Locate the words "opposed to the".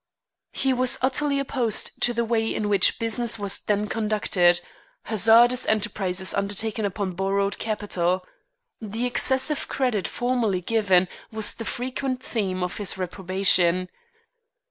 1.37-2.25